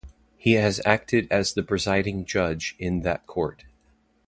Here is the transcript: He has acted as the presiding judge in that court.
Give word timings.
He 0.35 0.53
has 0.53 0.81
acted 0.83 1.27
as 1.31 1.53
the 1.53 1.61
presiding 1.61 2.25
judge 2.25 2.75
in 2.79 3.03
that 3.03 3.27
court. 3.27 3.65